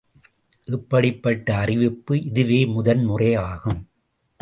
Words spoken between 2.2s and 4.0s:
இதுவே முதன் முறையாகும்.